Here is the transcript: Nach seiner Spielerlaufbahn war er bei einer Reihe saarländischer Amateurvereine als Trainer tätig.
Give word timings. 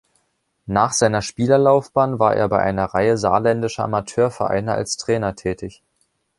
Nach 0.65 0.93
seiner 0.93 1.21
Spielerlaufbahn 1.21 2.17
war 2.17 2.35
er 2.35 2.49
bei 2.49 2.57
einer 2.57 2.85
Reihe 2.85 3.19
saarländischer 3.19 3.83
Amateurvereine 3.83 4.71
als 4.73 4.97
Trainer 4.97 5.35
tätig. 5.35 5.83